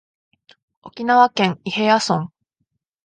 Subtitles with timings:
[0.81, 2.31] 沖縄県伊平屋村